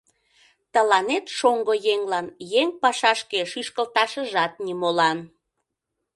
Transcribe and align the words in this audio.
Тыланет, 0.73 1.25
шоҥго 1.37 1.73
еҥлан, 1.93 2.27
еҥ 2.59 2.67
пашашке 2.81 3.39
шӱшкылташыжат 3.51 4.53
нимолан! 4.65 5.19